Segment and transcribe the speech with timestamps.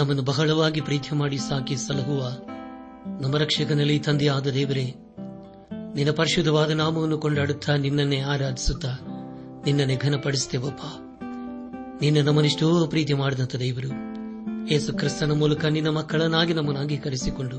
[0.00, 2.28] ನಮ್ಮನ್ನು ಬಹಳವಾಗಿ ಪ್ರೀತಿ ಮಾಡಿ ಸಾಕಿ ಸಲಹುವ
[3.20, 4.94] ನಮ್ಮ ರಕ್ಷಕನಲ್ಲಿ ತಂದೆಯಾದ ದೇವರೇ,
[5.94, 8.88] ನಿನ್ನ ಪರಿಶುದ್ಧವಾದ ನಾಮವನ್ನು ಕೊಂಡಾಡುತ್ತಾ ನಿನ್ನನ್ನೇ ಆರಾಧಿಸುತ್ತಾ
[9.66, 10.80] ನಿನ್ನನ್ನೇ ಘನಪಡಿಸುತ್ತೇವಪ್ಪ.
[12.02, 13.88] ನಿನ್ನ ನಮ್ಮನಿಷ್ಟೋ ಪ್ರೀತಿ ಮಾಡಿದಂಥ ದೇವರು,
[14.72, 17.56] ಯೇಸು ಕ್ರಿಸ್ತನ ಮೂಲಕ ನಿನ್ನ ಮಕ್ಕಳನ್ನಾಗಿ ನಮ್ಮನ್ನು ಅಂಗೀಕರಿಸಿಕೊಂಡು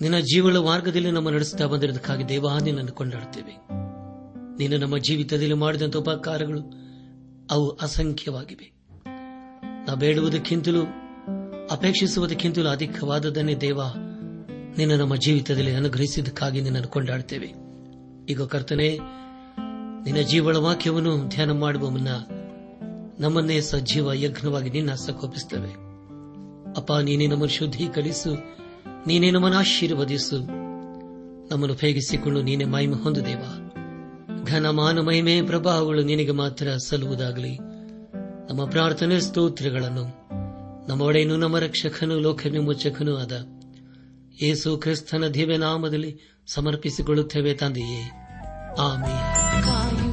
[0.00, 3.54] ನಿನ್ನ ಜೀವಳ ಮಾರ್ಗದಲ್ಲಿ ನಮ್ಮ ನಡೆಸುತ್ತಾ ಬಂದಿರೋದಕ್ಕಾಗಿ ದೇವ ನಿನ್ನನ್ನು ಕೊಂಡಾಡುತ್ತೇವೆ.
[4.58, 6.60] ನಿನ್ನ ನಮ್ಮ ಜೀವಿತದಲ್ಲಿ ಮಾಡಿದಂಥ ಉಪಕಾರಗಳು
[7.50, 8.72] ಅವು ಅಸಂಖ್ಯವಾಗಿವೆ.
[9.86, 10.82] ನಾ ಬೇಡುವುದಕ್ಕಿಂತಲೂ
[11.70, 13.80] ಅಪೇಕ್ಷಿಸುವುದಕ್ಕಿಂತಲೂ ಅಧಿಕವಾದದನ್ನೇ ದೇವ,
[14.78, 17.54] ನಿನ್ನ ನಮ್ಮ ಜೀವಿತದಲ್ಲಿ ಅನುಗ್ರಹಿಸಿದ್ದಕ್ಕಾಗಿ ನಿನ್ನನ್ನು ಕೊಂಡಾಡುತ್ತೇವೆ
[18.28, 18.98] ಈಗ ಕರ್ತನೆ,
[20.04, 22.08] ನಿನ್ನ ಜೀವಳ ವಾಕ್ಯವನ್ನು ಧ್ಯಾನ ಮಾಡುವ ಮುನ್ನ
[23.20, 25.88] ನಮ್ಮನ್ನೇ ಸಜೀವ ಯಜ್ಞವಾಗಿ ನಿನ್ನ ಸಕೋಪಿಸುತ್ತೇವೆ
[26.76, 28.34] ಅಪ್ಪ, ನೀನೇ ನಮ್ಮನ್ನು ಶುದ್ಧೀಕರಿಸು,
[29.06, 30.38] ನೀನೇ ನಮ್ಮನ್ನು ಆಶೀರ್ವದಿಸು.
[31.50, 33.42] ನಮ್ಮನ್ನು ಉಪಯೋಗಿಸಿಕೊಂಡು ನೀನೇ ಮಹಿಮೆ ಹೊಂದು ದೇವ.
[34.44, 37.58] ಘನ ಮಾನ ಮಹಿಮೆ, ಪ್ರಭಾವಗಳು ನಿನಗೆ ಮಾತ್ರ ಸಲ್ಲುವುದಾಗಲಿ.
[38.48, 40.17] ನಮ್ಮ ಪ್ರಾರ್ಥನೆ ಸ್ತೋತ್ರಗಳನ್ನು
[40.88, 43.32] ನಮ್ಮ ಒಡೆಯನು ನಮ್ಮ ರಕ್ಷಕನು ಲೋಕ ವಿಮೋಚಕನೂ ಆದ
[44.42, 48.10] ಯೇಸು ಕ್ರಿಸ್ತನ ದಿವ್ಯ ನಾಮದಲ್ಲಿ ಸಮರ್ಪಿಸಿಕೊಳ್ಳುತ್ತೇವೆ ತಂದೆಯೇ.
[48.78, 50.07] ಆಮೇಲೆ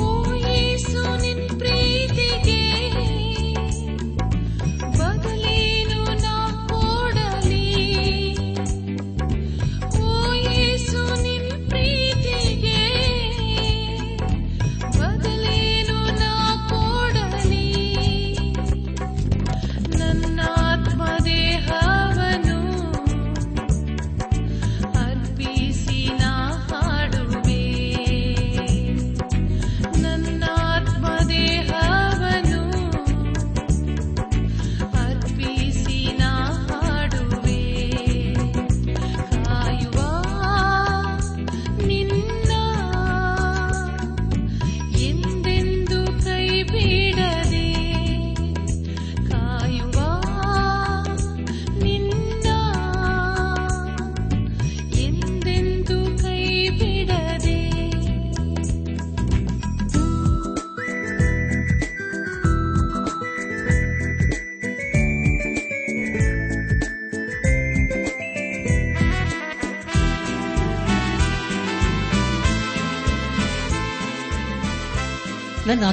[0.00, 0.06] ಓ
[0.46, 1.44] ಯೇಸು ನಿನ್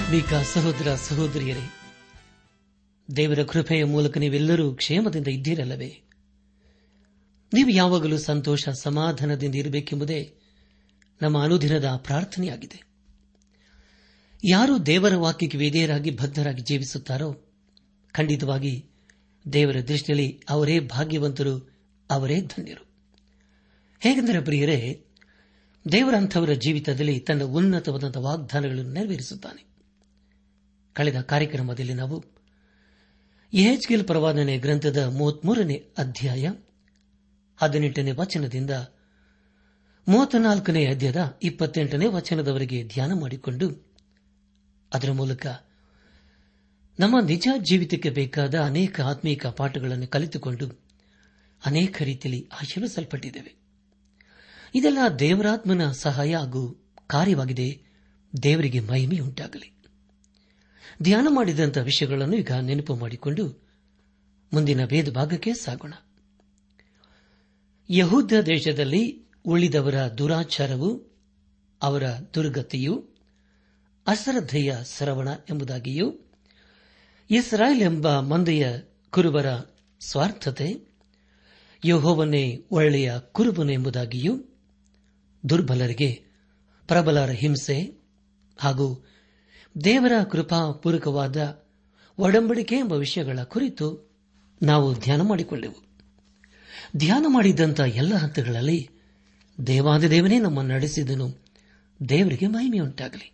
[0.08, 1.74] ಆತ್ಮೀಕ ಸಹೋದರ ಸಹೋದರಿಯರೇ,
[3.16, 6.02] ದೇವರ ಕೃಪೆಯ ಮೂಲಕ ನೀವೆಲ್ಲರೂ ಕ್ಷೇಮದಿಂದ ಇದ್ದೀರಲ್ಲವೇ?
[7.54, 10.34] ನೀವು ಯಾವಾಗಲೂ ಸಂತೋಷ, ಸಮಾಧಾನದಿಂದ ಇರಬೇಕೆಂಬುದೇ
[11.22, 12.82] ನಮ್ಮ ಅನುದಿನದ ಪ್ರಾರ್ಥನೆಯಾಗಿದೆ.
[14.44, 17.46] ಯಾರು ದೇವರ ವಾಕ್ಯಕ್ಕೆ ವಿಧೇಯರಾಗಿ ಬದ್ಧರಾಗಿ ಜೀವಿಸುತ್ತಾರೋ,
[18.12, 18.86] ಖಂಡಿತವಾಗಿ
[19.54, 22.88] ದೇವರ ದೃಷ್ಟಿಯಲ್ಲಿ ಅವರೇ ಭಾಗ್ಯವಂತರು, ಅವರೇ ಧನ್ಯರು.
[24.00, 25.06] ಹೇಗೆಂದರೆ ಪ್ರಿಯರೇ,
[25.92, 29.77] ದೇವರಂಥವರ ಜೀವಿತದಲ್ಲಿ ತನ್ನ ಉನ್ನತವಾದಂಥ ವಾಗ್ದಾನಗಳನ್ನು ನೆರವೇರಿಸುತ್ತಾನೆ.
[30.98, 32.24] ಕಳೆದ ಕಾರ್ಯಕ್ರಮದಲ್ಲಿ ನಾವು
[33.54, 36.52] ಎಚ್ಕೆಲ್ ಪ್ರವಾದನೆ ಗ್ರಂಥದ ಮೂವತ್ಮೂರನೇ ಅಧ್ಯಾಯ
[37.58, 38.72] ಹದಿನೆಂಟನೇ ವಚನದಿಂದ
[40.08, 43.94] ಮೂವತ್ನಾಲ್ಕನೇ ಅಧ್ಯಾಯದ ಇಪ್ಪತ್ತೆಂಟನೇ ವಚನದವರೆಗೆ ಧ್ಯಾನ ಮಾಡಿಕೊಂಡು
[44.94, 45.48] ಅದರ ಮೂಲಕ
[47.00, 50.68] ನಮ್ಮ ನಿಜ ಜೀವಿತಕ್ಕೆ ಬೇಕಾದ ಅನೇಕ ಆತ್ಮೀಕ ಪಾಠಗಳನ್ನು ಕಲಿತುಕೊಂಡು
[51.66, 53.56] ಅನೇಕ ರೀತಿಯಲ್ಲಿ ಆಶೀರ್ವಿಸಲ್ಪಟ್ಟಿದ್ದೇವೆ.
[54.76, 57.82] ಇದೆಲ್ಲ ದೇವರಾತ್ಮನ ಸಹಾಯ ಹಾಗೂ ಕಾರ್ಯವಾಗಿದೆ.
[58.44, 59.77] ದೇವರಿಗೆ ಮಹಿಮೆಯುಂಟಾಗಲಿ.
[61.04, 63.68] ಧ್ಯಾನ ಮಾಡಿದಂತಹ ವಿಷಯಗಳನ್ನು ಈಗ ನೆನಪು ಮಾಡಿಕೊಂಡು
[64.54, 65.94] ಮುಂದಿನ ಭೇದ ಭಾಗಕ್ಕೆ ಸಾಗೋಣ.
[67.90, 71.18] ಯಹೂದ ದೇಶದಲ್ಲಿ ಉಳಿದವರ ದುರಾಚಾರವು,
[71.82, 72.04] ಅವರ
[72.34, 73.10] ದುರ್ಗತಿಯು,
[74.08, 76.14] ಅಶ್ರದ್ಧೆಯ ಸರವಣ ಎಂಬುದಾಗಿಯೂ,
[77.30, 78.68] ಇಸ್ರಾಯೇಲ್ ಎಂಬ ಮಂದೆಯ
[79.10, 79.46] ಕುರುಬರ
[80.00, 80.88] ಸ್ವಾರ್ಥತೆ,
[81.86, 84.44] ಯಹೋವನೇ ಒಳ್ಳೆಯ ಕುರುಬನು ಎಂಬುದಾಗಿಯೂ
[85.50, 86.24] ದುರ್ಬಲರಿಗೆ
[86.88, 88.02] ಪ್ರಬಲರ ಹಿಂಸೆ
[88.60, 89.06] ಹಾಗೂ
[89.84, 91.66] ದೇವರ ಕೃಪಾ ಪೂರಕವಾದ
[92.18, 94.12] ಒಡಂಬಡಿಕೆ ಎಂಬ ವಿಷಯಗಳ ಕುರಿತು
[94.62, 95.88] ನಾವು ಧ್ಯಾನ ಮಾಡಿಕೊಂಡೆವು
[96.98, 98.90] ಧ್ಯಾನ ಮಾಡಿದ್ದಂಥ ಎಲ್ಲ ಹಂತಗಳಲ್ಲಿ
[99.68, 101.46] ದೇವಾದಿದೇವನೇ ನಮ್ಮನ್ನು ನಡೆಸಿದನು.
[102.10, 103.34] ದೇವರಿಗೆ ಮಹಿಮೆಯುಂಟಾಗಲಿ.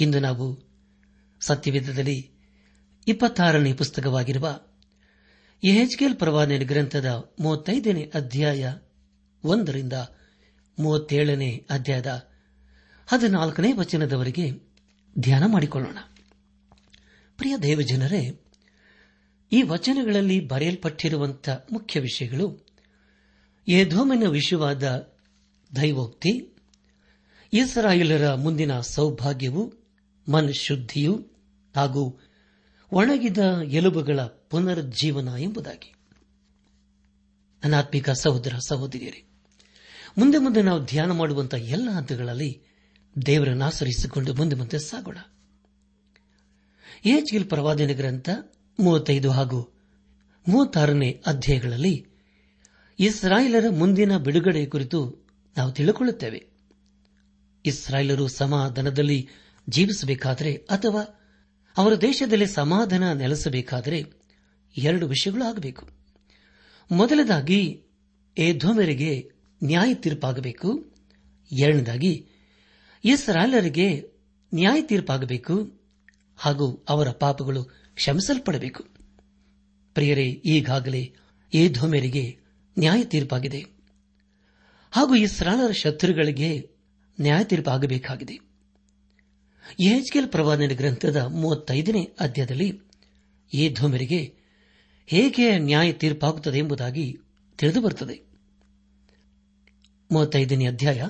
[0.00, 0.58] ಇಂದು ನಾವು
[1.40, 2.30] ಸತ್ಯವೇದದಲ್ಲಿ
[3.08, 4.60] ಇಪ್ಪತ್ತಾರನೇ ಪುಸ್ತಕವಾಗಿರುವ
[5.64, 8.74] ಎಹೆಚ್ಕೆಲ್ ಪ್ರವಾದನೆ ಗ್ರಂಥದ ಮೂವತ್ತೈದನೇ ಅಧ್ಯಾಯ
[9.44, 9.92] ಒಂದರಿಂದ
[10.78, 12.26] ಮೂವತ್ತೇಳನೇ ಅಧ್ಯಾಯದ
[13.06, 14.65] ಹದಿನಾಲ್ಕನೇ ವಚನದವರೆಗೆ
[15.18, 15.98] ಧ್ಯಾನ ಮಾಡಿಕೊಳ್ಳೋಣ.
[17.36, 18.40] ಪ್ರಿಯ ದೇವಜನರೇ,
[19.52, 22.66] ಈ ವಚನಗಳಲ್ಲಿ ಬರೆಯಲ್ಪಟ್ಟಿರುವಂತಹ ಮುಖ್ಯ ವಿಷಯಗಳು
[23.68, 24.82] ಯಧೋಮಿನ ವಿಷಯವಾದ
[25.76, 26.56] ದೈವೋಕ್ತಿ,
[27.52, 29.72] ಇಸ್ರಾಯೇಲರ ಮುಂದಿನ ಸೌಭಾಗ್ಯವು,
[30.32, 31.28] ಮನಶುದ್ಧಿಯು,
[31.76, 32.20] ಹಾಗೂ
[32.92, 35.94] ಒಣಗಿದ ಎಲುಬುಗಳ ಪುನರುಜ್ಜೀವನ ಎಂಬುದಾಗಿ.
[37.64, 39.24] ಅನಾತ್ಮಿಕ ಸಹೋದರ ಸಹೋದರಿಯರೇ,
[40.18, 42.62] ಮುಂದೆ ಮುಂದೆ ನಾವು ಧ್ಯಾನ ಮಾಡುವಂತಹ ಎಲ್ಲ ಹಂತಗಳಲ್ಲಿ
[43.26, 45.18] ದೇವರನ್ನು ಆಚರಿಸಿಕೊಂಡು ಮುಂದೆ ಮುಂದೆ ಸಾಗೋಣ.
[47.06, 48.28] ಏಜ್ಗಿಲ್ ಪ್ರವಾದನೆ ಗ್ರಂಥ
[48.80, 49.74] ಮೂವತ್ತೈದು ಹಾಗೂ
[50.48, 52.06] ಮೂವತ್ತಾರನೇ ಅಧ್ಯಾಯಗಳಲ್ಲಿ
[52.98, 56.46] ಇಸ್ರಾಯೇಲರ ಮುಂದಿನ ಬಿಡುಗಡೆ ಕುರಿತು ನಾವು ತಿಳಿದುಕೊಳ್ಳುತ್ತೇವೆ.
[57.64, 59.28] ಇಸ್ರಾಯೇಲರು ಸಮಾಧಾನದಲ್ಲಿ
[59.68, 61.20] ಜೀವಿಸಬೇಕಾದರೆ ಅಥವಾ
[61.76, 64.12] ಅವರ ದೇಶದಲ್ಲಿ ಸಮಾಧಾನ ನೆಲೆಸಬೇಕಾದರೆ
[64.76, 65.88] ಎರಡು ವಿಷಯಗಳು ಆಗಬೇಕು.
[66.90, 67.82] ಮೊದಲದಾಗಿ
[68.38, 69.30] ಏಧೋಮೆರಿಗೆ
[69.64, 70.92] ನ್ಯಾಯ ತೀರ್ಪಾಗಬೇಕು
[71.52, 72.26] ಎರಡನೇದಾಗಿ
[73.06, 74.12] ಇಸ್ರಾಯೇಲರಿಗೆ
[74.54, 75.80] ನ್ಯಾಯ ತೀರ್ಪಾಗಬೇಕು
[76.36, 78.84] ಹಾಗೂ ಅವರ ಪಾಪಗಳು ಕ್ಷಮಿಸಲ್ಪಡಬೇಕು.
[79.94, 81.14] ಪ್ರಿಯರೇ, ಈಗಾಗಲೇ
[81.54, 82.38] ಏಧೋಮೆರಿಗೆ
[82.78, 83.64] ನ್ಯಾಯ ತೀರ್ಪಾಗಿದೆ.
[84.92, 86.70] ಹಾಗೂ ಇಸ್ರಾಲರ ಶತ್ರುಗಳಿಗೆ
[87.20, 88.34] ನ್ಯಾಯ ತೀರ್ಪಾಗಬೇಕಾಗಿದೆ.
[89.80, 92.80] ಎಚ್ಕೆಲ್ ಪ್ರವಾದನ ಗ್ರಂಥದ ಮೂವತ್ತೈದನೇ ಅಧ್ಯಾಯದಲ್ಲಿ
[93.54, 94.34] ಏಧೋಮೆರಿಗೆ
[95.06, 97.18] ಹೇಗೆ ನ್ಯಾಯ ತೀರ್ಪಾಗುತ್ತದೆ ಎಂಬುದಾಗಿ
[97.58, 98.22] ತಿಳಿದುಬರುತ್ತದೆ
[100.12, 101.02] ಮೂವತ್ತೈದನೇ ಅಧ್ಯಾಯ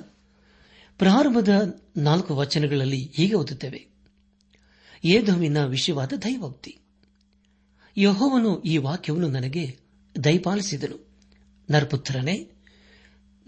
[0.99, 3.87] ಪ್ರಾರಂಭದ ನಾಲ್ಕು ವಚನಗಳಲ್ಲಿ ಹೀಗೆ ಓದುತ್ತೇವೆ.
[5.05, 6.79] ಏಧೋವಿನ ವಿಷಯವಾದ ದೈವೋಕ್ತಿ.
[7.97, 9.79] ಯಹೋವನು ಈ ವಾಕ್ಯವನ್ನು ನನಗೆ
[10.25, 11.07] ದಯಪಾಲಿಸಿದನು.
[11.71, 12.51] ನರಪುತ್ರನೇ,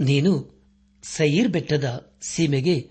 [0.00, 0.62] ನೀನು
[1.02, 2.90] ಸೈರ್ ಬೆಟ್ಟದ ಸೀಮೆಗೆ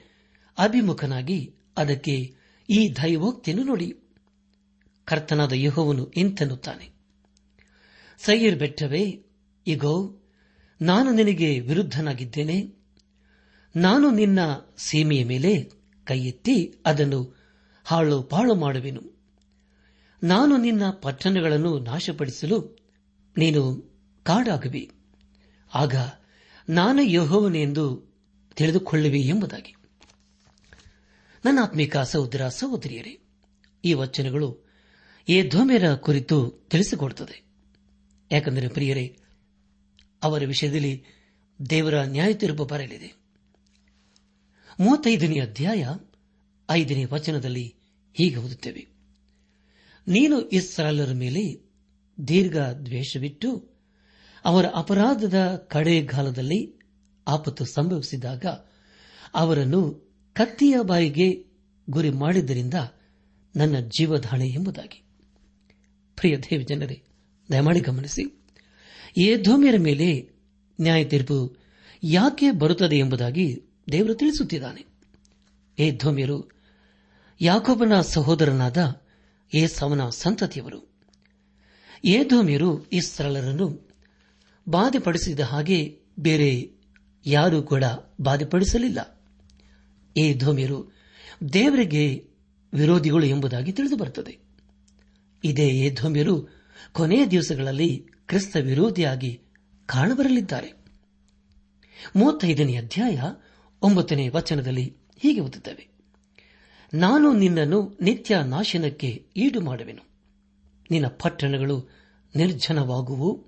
[0.57, 2.35] ಅಭಿಮುಖನಾಗಿ ಅದಕ್ಕೆ
[2.69, 3.95] ಈ ದೈವೋಕ್ತಿಯನ್ನು ನೋಡಿ.
[5.05, 6.89] ಕರ್ತನಾದ ಯಹೋವನು ಇಂತೆನ್ನುತ್ತಾನೆ.
[8.19, 9.23] ಸೈರ್ ಬೆಟ್ಟವೇ,
[9.67, 10.23] ಇಗೋ,
[10.81, 12.76] ನಾನು ನಿನಗೆ ವಿರುದ್ಧನಾಗಿದ್ದೇನೆ.
[13.77, 14.39] ನಾನು ನಿನ್ನ
[14.77, 15.71] ಸೀಮೆಯ ಮೇಲೆ
[16.05, 17.37] ಕೈಯೆತ್ತಿ ಅದನ್ನು
[17.85, 19.01] ಹಾಳು ಪಾಳು ಮಾಡುವೆನು.
[20.23, 22.79] ನಾನು ನಿನ್ನ ಪಟ್ಟಣಗಳನ್ನು ನಾಶಪಡಿಸಲು
[23.37, 23.75] ನೀನು
[24.23, 24.91] ಕಾಡಾಗುವಿ.
[25.73, 25.95] ಆಗ
[26.69, 28.13] ನಾನು ಯಹೋವನೆಂದು
[28.55, 29.75] ತಿಳಿದುಕೊಳ್ಳುವೆ ಎಂಬುದಾಗಿ.
[31.45, 33.19] ನನ್ನ ಆತ್ಮಿಕ ಸಹೋದರ ಸಹೋದರಿಯರೇ,
[33.85, 34.67] ಈ ವಚನಗಳು
[35.49, 37.43] ಧ್ವಮೇರ ಕುರಿತು ತಿಳಿಸಿಕೊಡುತ್ತದೆ.
[38.31, 39.17] ಯಾಕೆಂದರೆ ಪ್ರಿಯರೇ,
[40.23, 41.03] ಅವರ ವಿಷಯದಲ್ಲಿ
[41.69, 43.26] ದೇವರ ನ್ಯಾಯ ತೀರ್ಪು ಬರಲಿದೆ.
[44.79, 45.87] ಮೂವತ್ತೈದನೇ ಅಧ್ಯಾಯ
[46.71, 47.75] ಐದನೇ ವಚನದಲ್ಲಿ
[48.13, 48.87] ಹೀಗೆ ಓದುತ್ತೇವೆ.
[50.07, 51.71] ನೀನು ಇಸ್ರಾಲರ ಮೇಲೆ
[52.27, 53.69] ದೀರ್ಘ ದ್ವೇಷವಿಟ್ಟು
[54.45, 56.79] ಅವರ ಅಪರಾಧದ ಕಡೆಗಾಲದಲ್ಲಿ
[57.27, 58.45] ಆಪತ್ತು ಸಂಭವಿಸಿದಾಗ
[59.33, 61.45] ಅವರನ್ನು ಕತ್ತಿಯ ಬಾಯಿಗೆ
[61.89, 62.73] ಗುರಿ ಮಾಡಿದ್ದರಿಂದ
[63.55, 65.03] ನನ್ನ ಜೀವಧಾಣೆ ಎಂಬುದಾಗಿ.
[66.15, 67.03] ಪ್ರಿಯ ದೇವಿ ಜನರೇ,
[67.51, 68.43] ದಯಮಾಡಿ ಗಮನಿಸಿ.
[69.17, 70.29] ಏಧೋಮ್ಯರ ಮೇಲೆ
[70.81, 71.57] ನ್ಯಾಯ ತೀರ್ಪು
[72.03, 74.85] ಯಾಕೆ ಬರುತ್ತದೆ ಎಂಬುದಾಗಿ ದೇವರು ತಿಳಿಸುತ್ತಿದ್ದಾನೆ.
[75.79, 76.51] ಏಧೋಮ್ಯರು
[77.41, 79.01] ಯಾಕೋಬನ ಸಹೋದರನಾದ
[79.53, 80.97] ಏಸವನ ಸಂತತಿಯವರು
[82.05, 83.89] ಏಧೋಮ್ಯರು ಇಸ್ರಾಲರನ್ನು
[84.69, 86.71] ಬಾಧೆಪಡಿಸಿದ ಹಾಗೆ ಬೇರೆ
[87.25, 87.83] ಯಾರೂ ಕೂಡ
[88.21, 89.21] ಬಾಧೆಪಡಿಸಲಿಲ್ಲ.
[90.17, 90.95] ಏಧೋಮ್ಯರು
[91.53, 92.29] ದೇವರಿಗೆ
[92.73, 94.37] ವಿರೋಧಿಗಳು ಎಂಬುದಾಗಿ ತಿಳಿದುಬರುತ್ತದೆ.
[95.43, 96.47] ಇದೇ ಏಧೋಮ್ಯರು
[96.93, 99.41] ಕೊನೆಯ ದಿವಸಗಳಲ್ಲಿ ಕ್ರಿಸ್ತ ವಿರೋಧಿಯಾಗಿ
[99.85, 100.73] ಕಾಣಬರಲಿದ್ದಾರೆ.
[102.15, 103.21] ಮೂವತ್ತೈದನೇ ಅಧ್ಯಾಯ
[103.81, 105.87] ಒಂಬತ್ತನೇ ವಚನದಲ್ಲಿ ಹೀಗೆ ಓದುತ್ತವೆ.
[106.93, 110.01] ನಾನು ನಿನ್ನನ್ನು ನಿತ್ಯ ನಾಶನಕ್ಕೆ ಈಡು ಮಾಡುವೆನು.
[110.91, 111.89] ನಿನ್ನ ಪಟ್ಟಣಗಳು
[112.35, 113.45] ನಿರ್ಜನವಾಗುವು.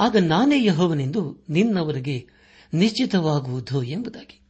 [0.00, 2.26] ಆಗ ನಾನೇ ಯಹೋವನೆಂದು ನಿನ್ನವರಿಗೆ
[2.74, 4.40] ನಿಶ್ಚಿತವಾಗುವುದು ಎಂಬುದಾಗಿ.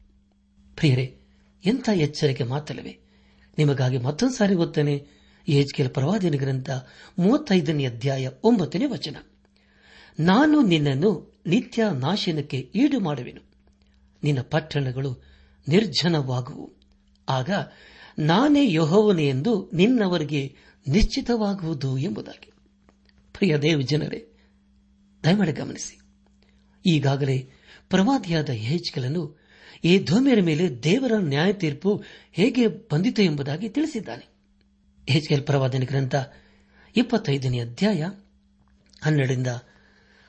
[0.76, 1.18] ಪ್ರಿಯರೇ,
[1.64, 2.98] ಎಂಥ ಎಚ್ಚರಿಕೆ ಮಾತಲ್ಲವೇ
[3.58, 5.06] ನಿಮಗಾಗಿ ಮತ್ತೊಂದು ಸಾರಿ ಓದ್ತಾನೆ.
[5.48, 6.70] ಏಜ್ಕೆಲ್ ಪ್ರವಾದಿನ ಗ್ರಂಥ
[7.18, 9.16] ಮೂವತ್ತೈದನೇ ಅಧ್ಯಾಯ ಒಂಬತ್ತನೇ ವಚನ.
[10.20, 13.49] ನಾನು ನಿನ್ನನ್ನು ನಿತ್ಯ ನಾಶನಕ್ಕೆ ಈಡು ಮಾಡುವೆನು.
[14.22, 15.22] ನಿನ್ನ ಪಟ್ಟಣಗಳು
[15.68, 16.72] ನಿರ್ಜನವಾಗುವು.
[17.28, 17.50] ಆಗ
[18.18, 20.56] ನಾನೇ ಯಹೋವನೆ ಎಂದು ನಿನ್ನವರಿಗೆ
[20.88, 22.52] ನಿಶ್ಚಿತವಾಗುವುದು ಎಂಬುದಾಗಿ.
[23.32, 24.26] ಪ್ರಿಯ ದೇವ ಜನರೇ,
[25.24, 26.00] ದಯಮಾಡಿ ಗಮನಿಸಿ.
[26.86, 27.50] ಈಗಾಗಲೇ
[27.88, 29.40] ಪ್ರವಾದಿಯಾದ ಹೆಜ್ಗಳನ್ನು
[29.84, 34.28] ಈ ಧೋಮಿಯರ ಮೇಲೆ ದೇವರ ನ್ಯಾಯ ತೀರ್ಪು ಹೇಗೆ ಬಂದಿತು ಎಂಬುದಾಗಿ ತಿಳಿಸಿದ್ದಾನೆ.
[35.08, 36.14] ಹೆಚ್ಕೆಲ್ ಪ್ರವಾದನ ಗ್ರಂಥ
[36.96, 38.08] ಇಪ್ಪತ್ತೈದನೇ ಅಧ್ಯಾಯ
[39.02, 39.46] ಹನ್ನೆರಡರಿಂದ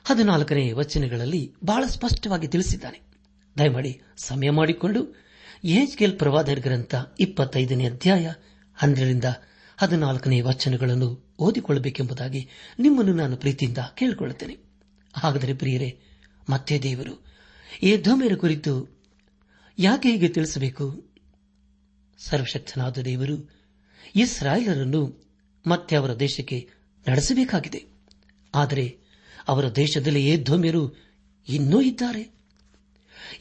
[0.03, 3.10] ಹದಿನಾಲ್ಕನೇ ವಚನಗಳಲ್ಲಿ ಬಹಳ ಸ್ಪಷ್ಟವಾಗಿ ತಿಳಿಸಿದ್ದಾನೆ.
[3.57, 5.15] ದಯಮಾಡಿ ಸಮಯ ಮಾಡಿಕೊಂಡು
[5.63, 8.31] ಎಚ್ಕೆಲ್ ಪ್ರವಾದರ್ ಗ್ರಂಥ ಇಪ್ಪತ್ತೈದನೇ ಅಧ್ಯಾಯ
[8.75, 9.25] ಹನ್ನೆರಡರಿಂದ
[9.77, 14.57] ಹದಿನಾಲ್ಕನೇ ವಚನಗಳನ್ನು ಓದಿಕೊಳ್ಳಬೇಕೆಂಬುದಾಗಿ ನಿಮ್ಮನ್ನು ನಾನು ಪ್ರೀತಿಯಿಂದ ಕೇಳಿಕೊಳ್ಳುತ್ತೇನೆ.
[15.13, 15.99] ಹಾಗಾದರೆ ಪ್ರಿಯರೇ,
[16.49, 17.25] ಮತ್ತೆ ದೇವರು
[17.83, 18.99] ಈ ಧೋಮೆರ ಕುರಿತು
[19.79, 21.11] ಯಾಕೆ ಹೀಗೆ ತಿಳಿಸಬೇಕು?
[22.17, 23.51] ಸರ್ವಶಕ್ತನಾದ ದೇವರು
[24.15, 25.31] ಇಸ್ರಾಯೇಲರನ್ನು
[25.67, 26.69] ಮತ್ತೆ ಅವರ ದೇಶಕ್ಕೆ
[27.07, 27.85] ನಡೆಸಬೇಕಾಗಿದೆ.
[28.55, 28.97] ಆದರೆ
[29.47, 30.95] ಅವರ ದೇಶದಲ್ಲಿ ಏಧೋಮ್ಯರು
[31.49, 32.40] ಇನ್ನೂ ಇದ್ದಾರೆ.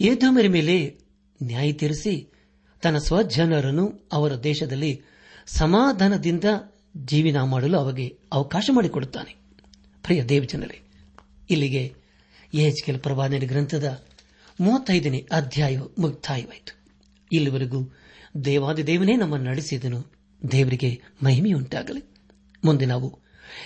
[0.00, 0.98] ಏಧೋಮ್ಯರ ಮೇಲೆ
[1.42, 2.32] ನ್ಯಾಯ ತೀರಿಸಿ
[2.82, 5.02] ತನ್ನ ಸ್ವಜನರನ್ನು ಅವರ ದೇಶದಲ್ಲಿ
[5.46, 6.44] ಸಮಾಧಾನದಿಂದ
[7.04, 9.36] ಜೀವನ ಮಾಡಲು ಅವರಿಗೆ ಅವಕಾಶ ಮಾಡಿಕೊಡುತ್ತಾನೆ.
[10.02, 10.80] ಪ್ರಿಯ ದೇವಜನರೇ
[11.50, 11.94] ಇಲ್ಲಿಗೆ
[12.54, 14.04] ಎಚ್ಕೆಲ್ ಪ್ರವಾದನೆ ಗ್ರಂಥದ
[14.60, 16.80] ಮೂವತ್ತೈದನೇ ಅಧ್ಯಾಯ ಮುಕ್ತಾಯವಾಯಿತು.
[17.32, 17.92] ಇಲ್ಲಿವರೆಗೂ
[18.44, 20.12] ದೇವಾದಿ ದೇವನೇ ನಮ್ಮನ್ನು ನಡೆಸಿದನು.
[20.52, 22.02] ದೇವರಿಗೆ ಮಹಿಮೆಯುಂಟಾಗಲಿ.
[22.64, 23.18] ಮುಂದೆ ನಾವು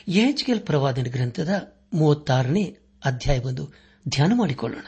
[0.08, 3.74] ಎಚ್ಕೆಲ್ ಪ್ರವಾದನೆ ಗ್ರಂಥದ ಮೂವತ್ತಾರನೇ ಅಧ್ಯಾಯವನ್ನು
[4.08, 4.84] ಧ್ಯಾನ ಮಾಡಿಕೊಳ್ಳೋಣ.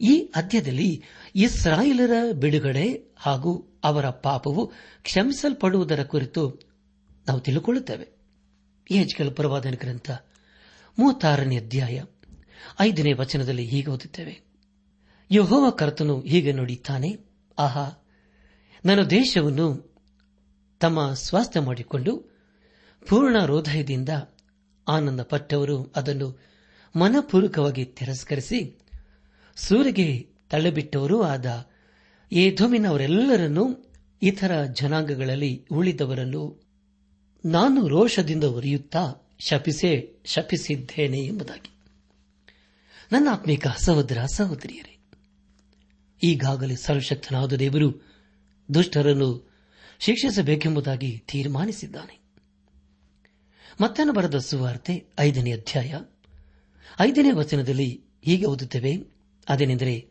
[0.00, 1.02] ಈ ಅಧ್ಯದಲ್ಲಿ
[1.34, 6.60] ಇಸ್ರಾಯೇಲರ ಬಿಡುಗಡೆ ಹಾಗೂ ಅವರ ಪಾಪವು ಕ್ಷಮಿಸಲ್ಪಡುವುದರ ಕುರಿತು
[7.26, 8.16] ನಾವು ತಿಳಿದುಕೊಳ್ಳುತ್ತೇವೆ
[8.90, 10.10] ಎಚ್ಕೆಲ್ ಪ್ರವಾದನ ಗ್ರಂಥ
[10.98, 12.02] ಮೂವತ್ತಾರನೇ ಅಧ್ಯಾಯ
[12.80, 14.40] ಐದನೇ ವಚನದಲ್ಲಿ ಹೀಗೆ ಓದುತ್ತೇವೆ.
[15.30, 17.18] ಯಹೋವ ಕರ್ತನು ಹೀಗೆ ನುಡಿಯುತ್ತಾನೆ,
[17.58, 17.90] ಆಹಾ,
[18.84, 19.96] ನನ್ನ ದೇಶವನ್ನು
[20.80, 22.36] ತಮ್ಮ ಸ್ವಾಸ್ಥ್ಯ ಮಾಡಿಕೊಂಡು
[23.08, 24.08] ಪೂರ್ಣ ಹೃದಯದಿಂದ
[24.88, 26.40] ಆನಂದ ಪಟ್ಟವರು ಅದನ್ನು
[26.96, 28.78] ಮನಪೂರ್ವಕವಾಗಿ ತಿರಸ್ಕರಿಸಿ
[29.56, 31.68] ಸೂರಿಗೆ ತಳ್ಳಿಬಿಟ್ಟವರೂ ಆದ
[32.32, 36.66] ಏಧೋಮಿನವರೆಲ್ಲರನ್ನೂ ಇತರ ಜನಾಂಗಗಳಲ್ಲಿ ಉಳಿದವರನ್ನು
[37.44, 41.70] ನಾನು ರೋಷದಿಂದ ಒರಿಯುತ್ತಾ ಶಪಿಸೇ ಶಪಿಸಿದ್ದೇನೆ ಎಂಬುದಾಗಿ.
[43.12, 44.98] ನನ್ನ ಆತ್ಮಿಕ ಸಹೋದರ ಸಹೋದರಿಯರೇ,
[46.22, 48.06] ಈಗಾಗಲೇ ಸರ್ವಶಕ್ತನಾದ ದೇವರು
[48.74, 49.50] ದುಷ್ಟರನ್ನು
[49.98, 52.20] ಶಿಕ್ಷಿಸಬೇಕೆಂಬುದಾಗಿ ತೀರ್ಮಾನಿಸಿದ್ದಾನೆ.
[53.80, 55.94] ಮತ್ತನ ಬರೆದ ಸುವಾರ್ತೆ ಐದನೇ ಅಧ್ಯಾಯ
[57.00, 59.15] ಐದನೇ ವಚನದಲ್ಲಿ ಹೀಗೆ ಓದುತ್ತೇವೆ
[59.48, 60.08] ಅದೇನೆಂದರೆ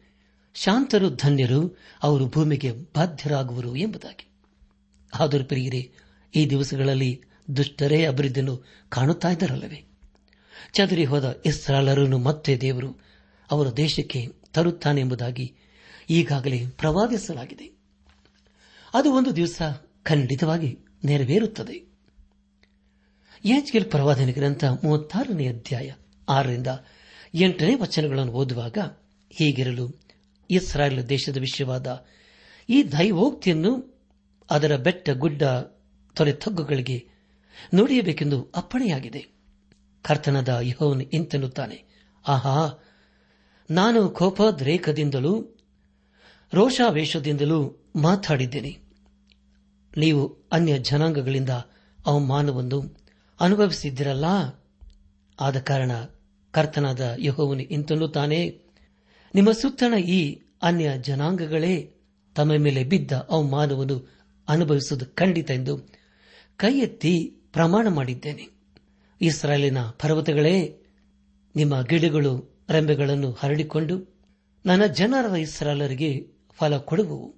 [0.54, 4.28] ಶಾಂತರು ಧನ್ಯರು, ಅವರು ಭೂಮಿಗೆ ಬಾಧ್ಯರಾಗುವರು ಎಂಬುದಾಗಿ.
[5.20, 5.92] ಆದರೂ ಪ್ರಿಯರೇ,
[6.36, 7.22] ಈ ದಿವಸಗಳಲ್ಲಿ
[7.56, 9.86] ದುಷ್ಟರೇ ಅಭಿವೃದ್ಧಿಯನ್ನು ಕಾಣುತ್ತಾ ಇದ್ದರಲ್ಲವೇ?
[10.74, 13.02] ಚದರಿ ಹೋದ ಇಸ್ರಾಲರನ್ನು ಮತ್ತೆ ದೇವರು
[13.52, 15.56] ಅವರ ದೇಶಕ್ಕೆ ತರುತ್ತಾನೆ ಎಂಬುದಾಗಿ
[16.10, 17.78] ಈಗಾಗಲೇ ಪ್ರವಾದಿಸಲಾಗಿದೆ.
[18.94, 19.62] ಅದು ಒಂದು ದಿವಸ
[20.04, 21.96] ಖಂಡಿತವಾಗಿ ನೆರವೇರುತ್ತದೆ.
[23.46, 25.92] ಯಾಜ್ಗೆಲ್ ಪ್ರವಾದನೆ ಗ್ರಂಥ ಮೂವತ್ತಾರನೇ ಅಧ್ಯಾಯ
[26.30, 26.68] ಆರರಿಂದ
[27.34, 28.78] ಎಂಟನೇ ವಚನಗಳನ್ನು ಓದುವಾಗ
[29.36, 30.00] ಹೀಗಿರಲು
[30.50, 32.06] ಇಸ್ರಾಯೇಲ್ ದೇಶದ ವಿಷಯವಾದ
[32.70, 33.96] ಈ ದೈವೋಕ್ತಿಯನ್ನು
[34.50, 35.44] ಅದರ ಬೆಟ್ಟ ಗುಡ್ಡ
[36.16, 37.08] ತೊರೆತಗ್ಗುಗಳಿಗೆ
[37.76, 39.26] ನುಡಿಯಬೇಕೆಂದು ಅಪ್ಪಣೆಯಾಗಿದೆ.
[40.02, 41.84] ಕರ್ತನದ ಯಹೋನ್ ಇಂತೆನ್ನುತ್ತಾನೆ.
[42.28, 42.84] ಆಹಾ,
[43.72, 45.48] ನಾನು ಕೋಪದ್ರೇಕದಿಂದಲೂ
[46.54, 48.78] ರೋಷಾವೇಶದಿಂದಲೂ ಮಾತಾಡಿದ್ದೇನೆ.
[49.98, 51.50] ನೀವು ಅನ್ಯ ಜನಾಂಗಗಳಿಂದ
[52.06, 52.98] ಅವಮಾನವನ್ನು
[53.40, 54.26] ಅನುಭವಿಸಿದ್ದಿರಲ್ಲ?
[55.40, 55.92] ಆದ ಕಾರಣ
[56.52, 58.65] ಕರ್ತನಾದ ಯಹೋವನು ಇಂತೆನ್ನುತ್ತಾನೆ.
[59.36, 61.94] ನಿಮ್ಮ ಸುತ್ತಣ ಈ ಅನ್ಯ ಜನಾಂಗಗಳೇ
[62.36, 65.78] ತಮ್ಮ ಮೇಲೆ ಬಿದ್ದ ಅವಮಾನವನ್ನು ಅನುಭವಿಸುವುದು ಖಂಡಿತ ಎಂದು
[66.58, 66.86] ಕೈ
[67.26, 68.50] ಪ್ರಮಾಣ ಮಾಡಿದ್ದೇನೆ.
[69.22, 70.84] ಇಸ್ರಾಯೇಲಿನ ಪರ್ವತಗಳೇ,
[71.56, 74.16] ನಿಮ್ಮ ಗಿಡಗಳು, ರೆಂಬೆಗಳನ್ನು ಹರಡಿಕೊಂಡು
[74.66, 77.36] ನನ್ನ ಜನರ ಇಸ್ರಾಲರಿಗೆ ಫಲ ಕೊಡುವವು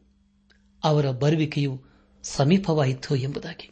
[0.83, 1.81] ಅವರ ಬರುವಿಕೆಯು
[2.23, 3.71] ಸಮೀಪವಾಯಿತು ಎಂಬುದಾಗಿ.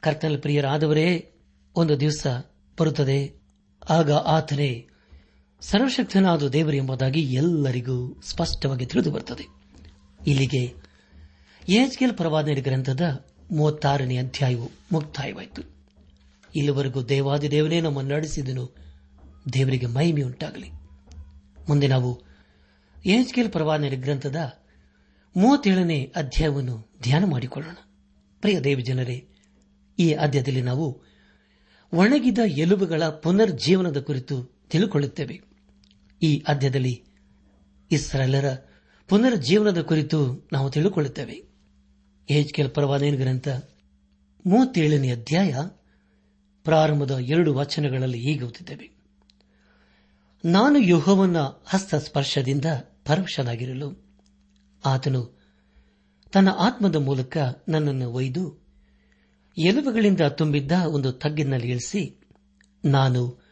[0.00, 1.32] ಕರ್ತನ ಪ್ರಿಯರಾದವರೇ,
[1.76, 2.26] ಒಂದು ದಿವಸ
[2.80, 3.34] ಬರುತ್ತದೆ.
[3.90, 4.86] ಆಗ ಆತನೇ
[5.60, 9.46] ಸರ್ವಶಕ್ತನಾದ ದೇವರು ಎಂಬುದಾಗಿ ಎಲ್ಲರಿಗೂ ಸ್ಪಷ್ಟವಾಗಿ ತಿಳಿದು ಬರುತ್ತದೆ.
[10.26, 10.74] ಇಲ್ಲಿಗೆ
[11.68, 15.62] ಎಚ್ಕೆಲ್ ಪ್ರವಾದನೆ ಗ್ರಂಥದ ಮೂವತ್ತಾರನೇ ಅಧ್ಯಾಯವು ಮುಕ್ತಾಯವಾಯಿತು.
[16.56, 18.74] ಇಲ್ಲಿವರೆಗೂ ದೇವಾದಿ ದೇವನೇ ನಮ್ಮನ್ನು ನಡೆಸಿದನು.
[19.52, 20.70] ದೇವರಿಗೆ ಮಹಿಮೆಯುಂಟಾಗಲಿ
[21.68, 22.22] ಮುಂದೆ ನಾವು
[23.06, 24.36] ಎಚ್ಕೆಲ್ ಪ್ರವಾದನೆ ಗ್ರಂಥದ
[25.36, 27.74] ಮೂವತ್ತೇಳನೇ ಅಧ್ಯಾಯವನ್ನು ಧ್ಯಾನ ಮಾಡಿಕೊಳ್ಳೋಣ.
[28.40, 29.28] ಪ್ರಿಯ ದೇವಿ ಜನರೇ,
[29.98, 31.02] ಈ ಅಧ್ಯಾಯದಲ್ಲಿ ನಾವು
[31.92, 35.47] ಒಣಗಿದ ಎಲುಬುಗಳ ಪುನರ್ಜೀವನದ ಕುರಿತು ತಿಳಿದುಕೊಳ್ಳುತ್ತೇವೆ
[36.22, 37.04] ಈ ಅಧ್ಯದಲ್ಲಿ
[37.90, 38.54] ಇಸ್ರಾಲರ
[39.08, 41.36] ಪುನರ್ಜೀವನದ ಕುರಿತು ನಾವು ತಿಳಿದುಕೊಳ್ಳುತ್ತೇವೆ
[42.30, 43.48] ಎಚ್ಕೆಲ್ ಪರವಾದೇನ ಗ್ರಂಥ
[44.46, 45.56] ಮೂವತ್ತೇಳನೇ ಅಧ್ಯಾಯ
[46.64, 48.98] ಪ್ರಾರಂಭದ ಎರಡು ವಚನಗಳಲ್ಲಿ ಹೀಗೆ ಓದಿದ್ದೇವೆ
[50.44, 52.64] ನಾನು ಯುಹೋವನ ಹಸ್ತಸ್ಪರ್ಶದಿಂದ
[53.04, 53.88] ಪರವಶನಾಗಿರಲು
[54.84, 55.38] ಆತನು
[56.32, 57.36] ತನ್ನ ಆತ್ಮದ ಮೂಲಕ
[57.68, 58.68] ನನ್ನನ್ನು ಒಯ್ದು
[59.58, 62.20] ಎಲುಬುಗಳಿಂದ ತುಂಬಿದ್ದ ಒಂದು ತಗ್ಗಿನಲ್ಲಿ ಇಳಿಸಿ,
[62.84, 63.47] ನಾನು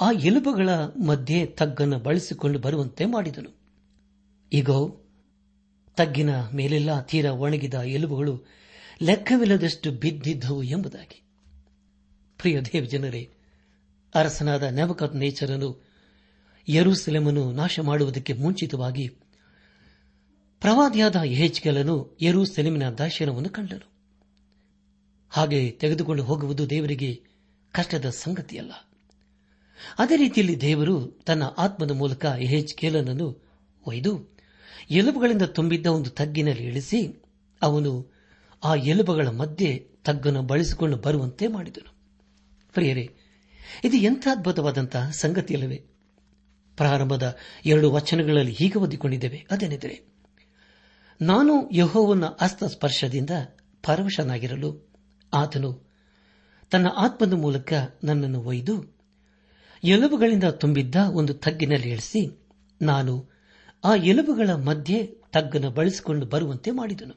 [0.00, 0.68] ಆ ಎಲುಬುಗಳ
[1.06, 3.50] ಮಧ್ಯೆ ತಗ್ಗನ್ನು ಬಳಸಿಕೊಂಡು ಬರುವಂತೆ ಮಾಡಿದನು.
[4.52, 4.70] ಈಗ
[5.96, 8.46] ತಗ್ಗಿನ ಮೇಲೆಲ್ಲ ತೀರ ಒಣಗಿದ ಎಲುಬುಗಳು
[9.02, 11.22] ಲೆಕ್ಕವಿಲ್ಲದಷ್ಟು ಬಿದ್ದಿದ್ದವು ಎಂಬುದಾಗಿ.
[12.38, 13.30] ಪ್ರಿಯ ದೇವ ಜನರೇ
[14.14, 15.84] ಅರಸನಾದ ನೆವಕತ್ ನೇಚರನು
[16.68, 19.08] ಯರೂಸೆಲೆಮನ್ನು ನಾಶ ಮಾಡುವುದಕ್ಕೆ ಮುಂಚಿತವಾಗಿ
[20.60, 23.92] ಪ್ರವಾದಿಯಾದ ಯಹೆಚ್ಕೆಲನು ಯರೂಸೆಲೆಮಿನ ದರ್ಶನವನ್ನು ಕಂಡನು.
[25.28, 27.22] ಹಾಗೆ ತೆಗೆದುಕೊಂಡು ಹೋಗುವುದು ದೇವರಿಗೆ
[27.72, 28.72] ಕಷ್ಟದ ಸಂಗತಿಯಲ್ಲ.
[29.98, 33.46] ಅದೇ ರೀತಿಯಲ್ಲಿ ದೇವರು ತನ್ನ ಆತ್ಮದ ಮೂಲಕ ಯಹೆಚ್ಕೇಲನನ್ನು
[33.86, 34.34] ಒಯ್ದು
[34.90, 37.22] ಎಲುಬುಗಳಿಂದ ತುಂಬಿದ್ದ ಒಂದು ತಗ್ಗಿನಲ್ಲಿ ಇಳಿಸಿ
[37.62, 38.14] ಅವನು
[38.64, 41.94] ಆ ಎಲುಬುಗಳ ಮಧ್ಯೆ ತಗ್ಗನ್ನು ಬಳಸಿಕೊಂಡು ಬರುವಂತೆ ಮಾಡಿದನು.
[42.72, 43.14] ಪ್ರಿಯರೇ,
[43.84, 45.76] ಇದು ಎಂಥ ಅದ್ಭುತವಾದಂತಹ ಸಂಗತಿಯಲ್ಲವೇ?
[46.76, 49.46] ಪ್ರಾರಂಭದ ಎರಡು ವಚನಗಳಲ್ಲಿ ಹೀಗೆ ಓದಿಕೊಂಡಿದ್ದೇವೆ.
[49.50, 50.02] ಅದೇನೆಂದರೆ,
[51.20, 53.30] ನಾನು ಯಹೋವನ ಅಸ್ತಸ್ಪರ್ಶದಿಂದ
[53.82, 54.88] ಪರವಶನಾಗಿರಲು
[55.34, 55.90] ಆತನು
[56.70, 57.72] ತನ್ನ ಆತ್ಮದ ಮೂಲಕ
[58.04, 58.93] ನನ್ನನ್ನು ಒಯ್ದು
[59.84, 62.38] ಎಲುಬುಗಳಿಂದ ತುಂಬಿದ್ದ ಒಂದು ತಗ್ಗಿನಲ್ಲಿ ಇಳಿಸಿ,
[62.82, 63.30] ನಾನು
[63.84, 67.14] ಆ ಎಲುಬುಗಳ ಮಧ್ಯೆ ತಗ್ಗನ್ನು ಬಳಸಿಕೊಂಡು ಬರುವಂತೆ ಮಾಡಿದನು.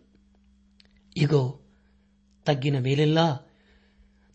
[1.17, 1.61] ಈಗೋ
[2.45, 3.35] ತಗ್ಗಿನ ಮೇಲೆಲ್ಲ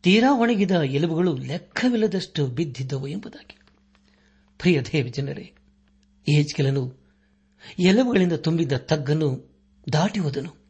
[0.03, 3.59] ತೀರಾ ಒಣಗಿದ ಎಲುಬುಗಳು ಲೆಕ್ಕವಿಲ್ಲದಷ್ಟು ಬಿದ್ದಿದ್ದವು ಎಂಬುದಾಗಿ.
[4.59, 5.53] ಪ್ರಿಯ ದೇವ ಜನರೇ
[6.29, 6.95] ಏಜ್ಕೆಲನು
[7.79, 9.59] ಎಲುಬುಗಳಿಂದ ತುಂಬಿದ್ದ ತಗ್ಗನ್ನು
[9.93, 10.67] ದಾಟಿ ಹೋದನು.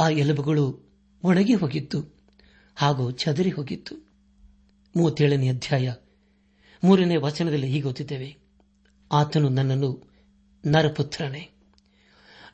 [0.00, 0.90] ಆ ಎಲುಬುಗಳು
[1.24, 2.14] ಒಣಗಿ ಹೋಗಿತ್ತು
[2.76, 3.94] ಹಾಗೂ ಚದರಿ ಹೋಗಿತ್ತು.
[4.96, 5.92] ಮೂವತ್ತೇಳನೇ ಅಧ್ಯಾಯ.
[6.84, 8.36] ಮೂರನೇ ವಚನದಲ್ಲಿ ಹೀಗೆ ಗೊತ್ತಿದ್ದೇವೆ
[9.12, 10.10] ಆತನು ನನ್ನನ್ನು
[10.66, 11.50] ನರಪುತ್ರನೇ.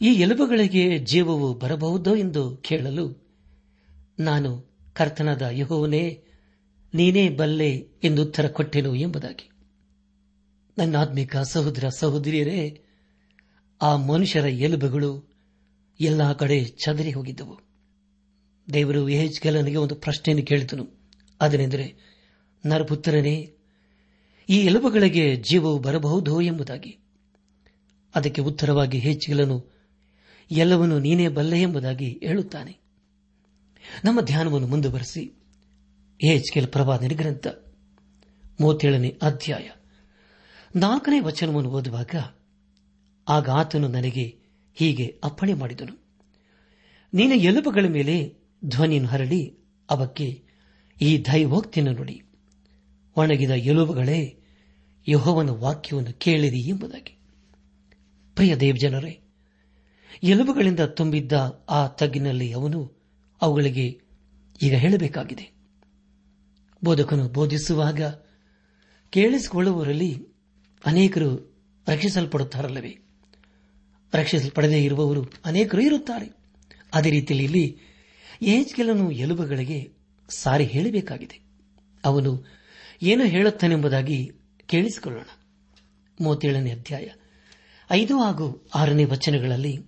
[0.01, 3.27] ಈ ಎಲುಬುಗಳಿಗೆ ಜೀವವು ಬರಬಹುದೋ ಎಂದು ಕೇಳಲು
[4.19, 6.25] ನಾನು ಕರ್ತನಾದ ಯಹೋವನೇ,
[6.95, 9.51] ನೀನೇ ಬಲ್ಲೆ ಎಂದು ಉತ್ತರ ಕೊಟ್ಟೆನು ಎಂಬುದಾಗಿ.
[10.79, 12.85] ನನ್ನ ಆತ್ಮಿಕ ಸಹೋದರ ಸಹೋದರಿಯರೇ,
[13.83, 15.35] ಆ ಮನುಷ್ಯರ ಎಲುಬುಗಳು
[16.01, 17.61] ಎಲ್ಲ ಕಡೆ ಚದರಿ ಹೋಗಿದ್ದವು.
[18.73, 20.89] ದೇವರು ಯಹೆಜ್ಕೆಲನಿಗೆ ಒಂದು ಪ್ರಶ್ನೆಯನ್ನು ಕೇಳಿದನು.
[21.41, 21.95] ಅದನೆಂದರೆ,
[22.67, 23.56] ನರಪುತ್ರನೇ
[24.49, 26.99] ಈ ಎಲುಬುಗಳಿಗೆ ಜೀವವು ಬರಬಹುದು ಎಂಬುದಾಗಿ.
[28.15, 29.71] ಅದಕ್ಕೆ ಉತ್ತರವಾಗಿ ಹೆಚ್ಚಿಗಲನು
[30.51, 32.79] ಎಲ್ಲವನ್ನೂ ನೀನೇ ಬಲ್ಲೆ ಎಂಬುದಾಗಿ ಹೇಳುತ್ತಾನೆ.
[34.05, 35.33] ನಮ್ಮ ಧ್ಯಾನವನ್ನು ಮುಂದುವರೆಸಿ.
[36.23, 37.47] ಎಚ್ಕೆಲ್ ಪ್ರಭಾದನ ಗ್ರಂಥ,
[38.61, 39.71] ಮೂವತ್ತೇಳನೇ ಅಧ್ಯಾಯ.
[40.77, 42.15] ನಾಲ್ಕನೇ ವಚನವನ್ನು ಓದುವಾಗ,
[43.29, 44.39] ಆಗ ಆತನು ನನಗೆ
[44.75, 46.07] ಹೀಗೆ ಅಪ್ಪಣೆ ಮಾಡಿದನು.
[47.15, 49.59] ನೀನ ಎಲುಬುಗಳ ಮೇಲೆ ಧ್ವನಿಯನ್ನು ಹರಡಿ,
[49.91, 50.43] ಅವಕ್ಕೆ
[51.03, 52.23] ಈ ದೈವೋಕ್ತಿಯನ್ನು ನುಡಿ.
[53.17, 54.39] ಒಣಗಿದ ಎಲುಬುಗಳೇ,
[55.09, 57.19] ಯಹೋವನ ವಾಕ್ಯವನ್ನು ಕೇಳಿರಿ ಎಂಬುದಾಗಿ.
[58.35, 59.21] ಪ್ರಿಯ ದೇವಜನರೇ,
[60.23, 61.33] ಎಲುಬುಗಳಿಂದ ತುಂಬಿದ್ದ
[61.69, 62.97] ಆ ತಗ್ಗಿನಲ್ಲಿ ಅವನು
[63.43, 64.01] ಅವುಗಳಿಗೆ
[64.63, 65.57] ಈಗ ಹೇಳಬೇಕಾಗಿದೆ.
[66.85, 68.03] ಬೋಧಕನು ಬೋಧಿಸುವಾಗ
[69.11, 70.29] ಕೇಳಿಸಿಕೊಳ್ಳುವವರಲ್ಲಿ
[70.87, 71.57] ಅನೇಕರು
[71.89, 72.99] ರಕ್ಷಿಸಲ್ಪಡುತ್ತಾರಲ್ಲವೇ?
[74.15, 76.37] ರಕ್ಷಿಸಲ್ಪಡದೇ ಇರುವವರು ಅನೇಕರು ಇರುತ್ತಾರೆ.
[76.95, 77.79] ಅದೇ ರೀತಿಯಲ್ಲಿ ಇಲ್ಲಿ
[78.43, 79.93] ಏಜ್ಗೆಲನು ಎಲುಬುಗಳಿಗೆ
[80.29, 81.41] ಸಾರಿ ಹೇಳಬೇಕಾಗಿದೆ.
[82.05, 82.56] ಅವನು
[83.03, 84.31] ಏನು ಹೇಳುತ್ತಾನೆಂಬುದಾಗಿ
[84.67, 85.25] ಕೇಳಿಸಿಕೊಳ್ಳೋಣ.
[86.21, 87.09] ಮೂವತ್ತೇಳನೇ ಅಧ್ಯಾಯ.
[87.91, 89.79] ಐದು ಹಾಗೂ ಆರನೇ ವಚನಗಳಲ್ಲಿ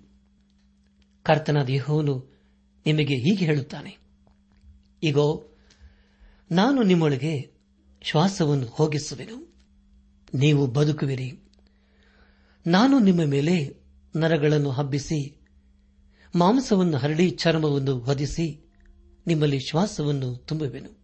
[1.23, 2.39] ಕರ್ತನಾದ ಯಹೋನು
[2.87, 3.99] ನಿಮಗೆ ಹೀಗೆ ಹೇಳುತ್ತಾನೆ.
[5.03, 5.53] ಈಗೋ
[6.51, 7.51] ನಾನು ನಿಮ್ಮೊಳಗೆ
[8.03, 9.57] ಶ್ವಾಸವನ್ನು ಹೋಗಿಸುವೆನು.
[10.35, 11.33] ನೀವು ಬದುಕುವಿರಿ.
[12.67, 13.85] ನಾನು ನಿಮ್ಮ ಮೇಲೆ
[14.17, 15.41] ನರಗಳನ್ನು ಹಬ್ಬಿಸಿ,
[16.35, 18.73] ಮಾಂಸವನ್ನು ಹರಡಿ ಚರ್ಮವನ್ನು ಹೊದಿಸಿ
[19.27, 20.98] ನಿಮ್ಮಲ್ಲಿ ಶ್ವಾಸವನ್ನು ತುಂಬುವೆನು.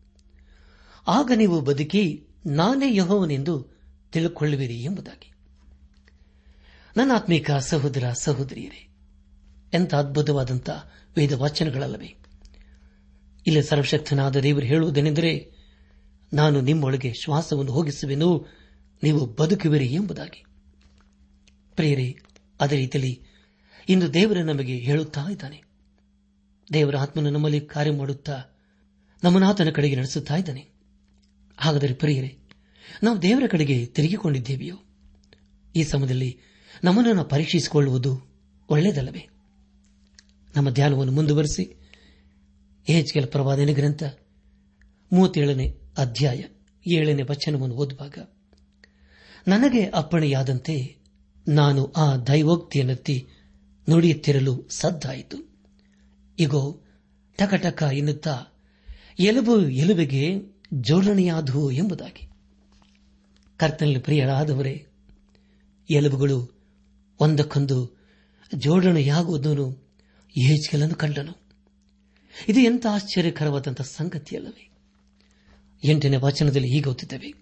[1.08, 3.66] ಆಗ ನೀವು ಬದುಕಿ ನಾನೇ ಯಹೋವನೆಂದು
[4.12, 5.32] ತಿಳುಕೊಳ್ಳುವಿರಿ ಎಂಬುದಾಗಿ.
[6.96, 8.88] ನನ್ನ ಆತ್ಮೀಕ ಸಹೋದರ, ಸಹೋದರಿಯರೇ
[9.74, 10.70] ಎಂತ ಅದ್ಭುತವಾದಂಥ
[11.16, 12.14] ವೇದ ವಾಚನಗಳಲ್ಲವೇ
[13.46, 15.50] ಇಲ್ಲಿ ಸರ್ವಶಕ್ತನಾದ ದೇವರು ಹೇಳುವುದೇನೆಂದರೆ,
[16.32, 18.46] ನಾನು ನಿಮ್ಮೊಳಗೆ ಶ್ವಾಸವನ್ನು ಹೋಗಿಸುವೆನು,
[19.02, 20.44] ನೀವು ಬದುಕುವಿರಿ ಎಂಬುದಾಗಿ.
[21.74, 22.16] ಪ್ರಿಯರೇ,
[22.60, 23.22] ಅದೇ ರೀತಿಯಲ್ಲಿ
[23.88, 25.62] ಇಂದು ದೇವರು ನಮಗೆ ಹೇಳುತ್ತಾ ಇದ್ದಾನೆ.
[26.72, 28.44] ದೇವರ ಆತ್ಮನು ನಮ್ಮಲ್ಲಿ ಕಾರ್ಯ ಮಾಡುತ್ತಾ
[29.24, 30.73] ನಮ್ಮನಾತನ ಕಡೆಗೆ ನಡೆಸುತ್ತಾ ಇದ್ದಾನೆ.
[31.56, 32.38] ಹಾಗಾದರೆ ಪ್ರಿಯರೇ,
[33.02, 34.76] ನಾವು ದೇವರ ಕಡೆಗೆ ತಿರುಗಿಕೊಂಡಿದ್ದೇವೆಯೋ?
[35.76, 36.38] ಈ ಸಮಯದಲ್ಲಿ
[36.84, 38.30] ನಮ್ಮನ್ನು ಪರೀಕ್ಷಿಸಿಕೊಳ್ಳುವುದು
[38.68, 39.28] ಒಳ್ಳೆಯದಲ್ಲವೇ?
[40.56, 41.76] ನಮ್ಮ ಧ್ಯಾನವನ್ನು ಮುಂದುವರೆಸಿ
[42.88, 44.02] ಏಜ್ಗೆಲ್ ಪ್ರವಾದನೆ ಗ್ರಂಥ
[45.12, 46.42] ಮೂವತ್ತೇಳನೇ ಅಧ್ಯಾಯ
[46.86, 48.18] ಏಳನೇ ವಚನವನ್ನು ಓದುವಾಗ,
[49.48, 50.96] ನನಗೆ ಅಪ್ಪಣೆಯಾದಂತೆ
[51.48, 53.26] ನಾನು ಆ ದೈವೋಕ್ತಿಯನ್ನೆತ್ತಿ
[53.90, 55.36] ನುಡಿಯುತ್ತಿರಲು ಸದ್ದಾಯಿತು.
[56.38, 56.82] ಇಗೋ,
[57.38, 58.42] ಟಕಟಕ ಎನ್ನುತ್ತಾ
[59.18, 62.28] ಎಲುಬು ಎಲುಬಿಗೆ ಜೋಡಣೆಯಾದವು ಎಂಬುದಾಗಿ.
[63.56, 64.86] ಕರ್ತನಲ್ಲಿ ಪ್ರಿಯರಾದವರೇ,
[65.90, 66.50] ಎಲುಬುಗಳು
[67.20, 67.98] ಒಂದಕ್ಕೊಂದು
[68.54, 69.88] ಜೋಡಣೆಯಾಗುವುದನ್ನು
[70.38, 71.42] ಏಜ್ಗೆಲನ್ನು ಕಂಡನು.
[72.48, 74.70] ಇದು ಎಂಥ ಆಶ್ಚರ್ಯಕರವಾದಂತಹ ಸಂಗತಿಯಲ್ಲವೇ.
[75.84, 77.34] ಎಂಟನೇ ವಚನದಲ್ಲಿ ಹೀಗೆ ಗೊತ್ತಿದ್ದೇವೆ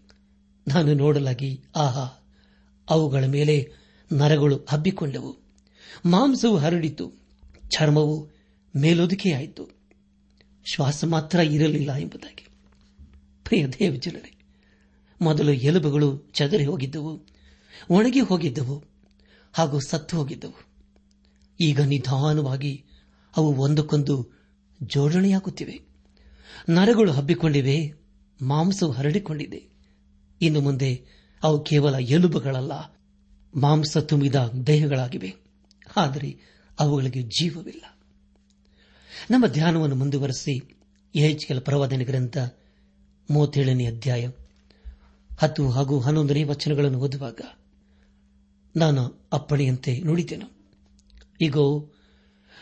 [0.69, 2.25] ನಾನು ನೋಡಲಾಗಿ, ಆಹಾ,
[2.91, 3.71] ಅವುಗಳ ಮೇಲೆ
[4.13, 5.37] ನರಗಳು ಹಬ್ಬಿಕೊಂಡವು,
[6.07, 7.13] ಮಾಂಸವು ಹರಡಿತು,
[7.69, 8.29] ಚರ್ಮವು
[8.77, 9.69] ಮೇಲೊದಿಕೆಯಾಯಿತು,
[10.65, 12.47] ಶ್ವಾಸ ಮಾತ್ರ ಇರಲಿಲ್ಲ ಎಂಬುದಾಗಿ.
[13.61, 14.39] ದೇವ ಜನರೇ
[15.21, 17.27] ಮೊದಲು ಎಲುಬುಗಳು ಚದರಿ ಹೋಗಿದ್ದವು,
[17.91, 18.85] ಒಣಗಿ ಹೋಗಿದ್ದವು,
[19.53, 20.67] ಹಾಗೂ ಸತ್ತು ಹೋಗಿದ್ದವು.
[21.61, 22.85] ಈಗ ನಿಧಾನವಾಗಿ
[23.37, 24.31] ಅವು ಒಂದಕ್ಕೊಂದು
[24.83, 25.81] ಜೋಡಣೆಯಾಗುತ್ತಿವೆ.
[26.71, 27.95] ನರಗಳು ಹಬ್ಬಿಕೊಂಡಿವೆ,
[28.43, 29.69] ಮಾಂಸವು ಹರಡಿಕೊಂಡಿದೆ.
[30.43, 31.05] ಇನ್ನು ಮುಂದೆ
[31.43, 32.73] ಅವು ಕೇವಲ ಎಲುಬುಗಳಲ್ಲ,
[33.61, 34.35] ಮಾಂಸ ತುಂಬಿದ
[34.67, 35.35] ದೇಹಗಳಾಗಿವೆ.
[35.97, 36.39] ಆದರೆ
[36.81, 37.99] ಅವುಗಳಿಗೆ ಜೀವವಿಲ್ಲ.
[39.31, 40.79] ನಮ್ಮ ಧ್ಯಾನವನ್ನು ಮುಂದುವರೆಸಿ
[41.15, 42.39] ಎಚ್ಕೆಲ್ ಪ್ರವಾದನೆ ಗ್ರಂಥ
[43.31, 44.29] ಮೂವತ್ತೇಳನೇ ಅಧ್ಯಾಯ
[45.39, 47.41] ಹತ್ತು ಹಾಗೂ ಹನ್ನೊಂದನೇ ವಚನಗಳನ್ನು ಓದುವಾಗ
[48.77, 50.63] ನಾನು ಅಪ್ಪಣೆಯಂತೆ ನುಡಿದೆನು
[51.41, 51.91] ಈಗೋ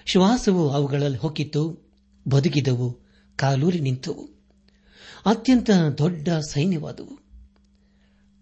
[0.06, 1.90] ಶ್ವಾಸವು ಅವುಗಳಲ್ಲಿ ಹೊಕ್ಕಿತ್ತು
[2.28, 2.98] ಬದುಕಿದವು,
[3.36, 4.28] ಕಾಲೂರಿ ನಿಂತವು
[5.26, 7.20] ಅತ್ಯಂತ ದೊಡ್ಡ ಸೈನ್ಯವಾದವು.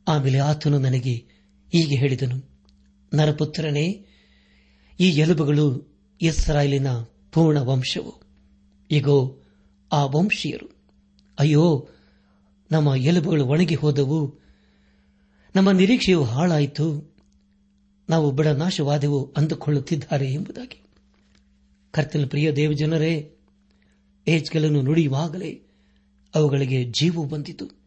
[0.08, 1.14] ಆಮೇಲೆ ಆತನು ನನಗೆ
[1.72, 2.50] ಹೀಗೆ ಹೇಳಿದನು,
[3.14, 4.06] ನರಪುತ್ರನೇ,
[5.00, 6.86] ಈ ಎಲುಬುಗಳು ಇಸ್ರಾಯೇಲಿನ
[7.32, 8.22] ಪೂರ್ಣ ವಂಶವು
[8.90, 9.38] ಈಗೋ
[9.92, 10.76] ಆ ವಂಶೀಯರು,
[11.38, 11.88] ಅಯ್ಯೋ
[12.70, 14.38] ನಮ್ಮ ಎಲುಬುಗಳು ಒಣಗಿ ಹೋದವು.
[15.56, 17.14] ನಮ್ಮ ನಿರೀಕ್ಷೆಯು ಹಾಳಾಯಿತು.
[18.10, 20.82] ನಾವು ಬಡನಾಶವಾದೆವು ಅಂದುಕೊಳ್ಳುತ್ತಿದ್ದಾರೆ ಎಂಬುದಾಗಿ.
[21.90, 23.34] ಕರ್ತನ ಪ್ರಿಯ ದೇವಜನರೇ,
[24.28, 25.62] ಏಜ್ಗಳನ್ನು ನುಡಿಯುವಾಗಲೇ
[26.34, 27.78] ಅವುಗಳಿಗೆ ಜೀವವು ಬಂದಿತು.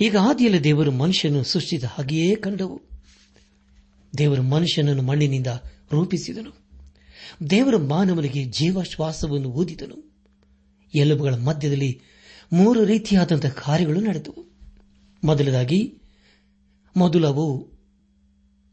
[0.00, 2.82] ಈಗ ಆದಿಯಲ್ಲಿ ದೇವರು ಮನುಷ್ಯನನ್ನು ಸೃಷ್ಟಿಸಿದ ಹಾಗೆಯೇ ಕಂಡವು.
[4.18, 5.46] ದೇವರು ಮನುಷ್ಯನನ್ನು ಮಣ್ಣಿನಿಂದ
[5.92, 6.62] ರೂಪಿಸಿದನು.
[7.50, 10.12] ದೇವರು ಮಾನವನಿಗೆ ಜೀವಶ್ವಾಸವನ್ನು ಊದಿದನು.
[10.94, 12.00] ಎಲುಬುಗಳ ಮಧ್ಯದಲ್ಲಿ
[12.52, 14.52] ಮೂರು ರೀತಿಯಾದಂತಹ ಕಾರ್ಯಗಳು ನಡೆದವು.
[15.24, 15.98] ಮೊದಲದಾಗಿ,
[16.96, 17.72] ಮೊದಲವು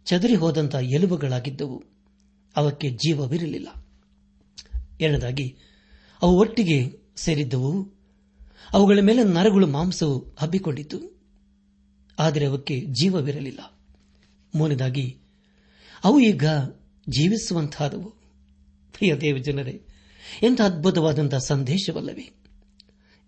[0.06, 1.84] ಚದರಿ ಹೋದಂತಹ ಎಲುಬುಗಳಾಗಿದ್ದವು.
[2.56, 3.68] ಅವಕ್ಕೆ ಜೀವವಿರಲಿಲ್ಲ.
[5.02, 5.58] ಎರಡದಾಗಿ,
[6.22, 7.94] ಅವು ಒಟ್ಟಿಗೆ ಸೇರಿದ್ದವು.
[8.74, 11.22] ಅವುಗಳ ಮೇಲೆ ನರಗಳು ಮಾಂಸವು ಹಬ್ಬಿಕೊಂಡಿತ್ತು.
[12.20, 13.80] ಆದರೆ ಅವಕ್ಕೆ ಜೀವವಿರಲಿಲ್ಲ.
[14.56, 15.18] ಮೂರನೇದಾಗಿ,
[16.04, 16.46] ಅವು ಈಗ
[17.10, 18.10] ಜೀವಿಸುವಂತಹದವು.
[18.94, 19.82] ಪ್ರಿಯ ದೇವ ಜನರೇ
[20.44, 22.39] ಎಂಥ ಅದ್ಭುತವಾದಂತಹ ಸಂದೇಶವಲ್ಲವೇ.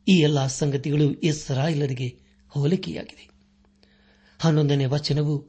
[0.08, 3.30] ಈ ಎಲ್ಲ ಸಂಗತಿಗಳು ಇಸ್ರಾಯೇಲರಿಗೆ ಹೋಲಿಕೆಯಾಗಿದೆ.
[4.40, 5.48] ಹನ್ನೊಂದನೇ ವಚನವು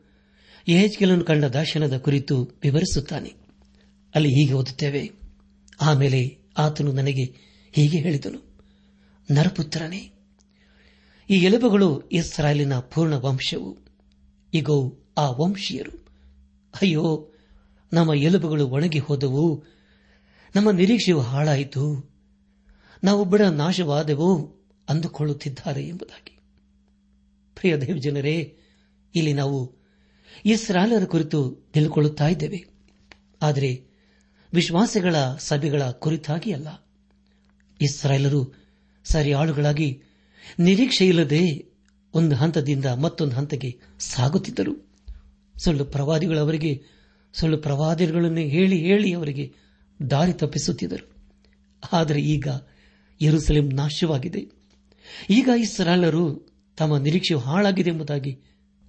[0.68, 3.34] ಯಹೆಜ್ಕೆಲನ್ನು ಕಂಡ ದರ್ಶನದ ಕುರಿತು ವಿವರಿಸುತ್ತಾನೆ.
[4.14, 5.10] ಅಲ್ಲಿ ಹೀಗೆ ಓದುತ್ತೇವೆ,
[5.80, 7.24] ಆಮೇಲೆ ಆತನು ನನಗೆ
[7.72, 8.58] ಹೀಗೆ ಹೇಳಿದನು.
[9.30, 10.12] ನರಪುತ್ರನೇ,
[11.30, 13.78] ಈ ಎಲುಬುಗಳು ಇಸ್ರಾಯೇಲಿನ ಪೂರ್ಣ ವಂಶವು.
[14.54, 16.06] ಈಗೋ ಆ ವಂಶೀಯರು.
[16.82, 17.28] ಅಯ್ಯೋ,
[17.92, 19.64] ನಮ್ಮ ಎಲುಬುಗಳು ಒಣಗಿ ಹೋದವು.
[20.56, 22.11] ನಮ್ಮ ನಿರೀಕ್ಷೆಯು ಹಾಳಾಯಿತು.
[23.04, 26.38] ನಾವು ಬಡ ನಾಶವಾದೆವು ಅಂದುಕೊಳ್ಳುತ್ತಿದ್ದಾರೆ ಎಂಬುದಾಗಿ.
[27.54, 28.56] ಪ್ರಿಯ ದೇವಜನರೇ
[29.14, 29.74] ಇಲ್ಲಿ ನಾವು
[30.44, 32.64] ಇಸ್ರಾಲರ ಕುರಿತು ತಿಳ್ಕೊಳ್ಳುತ್ತಾ ಇದ್ದೇವೆ.
[33.42, 33.84] ಆದರೆ
[34.54, 36.86] ವಿಶ್ವಾಸಗಳ ಸಭೆಗಳ ಕುರಿತಾಗಿ ಅಲ್ಲ.
[37.80, 38.54] ಇಸ್ರಾಯೇಲರು
[39.04, 40.02] ಸರಿಯಾಳುಗಳಾಗಿ
[40.58, 41.72] ನಿರೀಕ್ಷೆಯಿಲ್ಲದೆ
[42.14, 44.92] ಒಂದು ಹಂತದಿಂದ ಮತ್ತೊಂದು ಹಂತಕ್ಕೆ ಸಾಗುತ್ತಿದ್ದರು.
[45.64, 46.82] ಸುಳ್ಳು ಪ್ರವಾದಿಗಳವರಿಗೆ
[47.32, 49.54] ಸುಳ್ಳು ಪ್ರವಾದಿಗಳನ್ನು ಹೇಳಿ ಹೇಳಿ ಅವರಿಗೆ
[50.10, 51.12] ದಾರಿ ತಪ್ಪಿಸುತ್ತಿದ್ದರು.
[51.92, 52.48] ಆದರೆ ಈಗ
[53.22, 54.40] ಯರುಸಲೇಂ ನಾಶವಾಗಿದೆ.
[55.30, 58.38] ಈಗ ಈ ಸರಳರು ತಮ್ಮ ನಿರೀಕ್ಷೆ ಹಾಳಾಗಿದೆ ಎಂಬುದಾಗಿ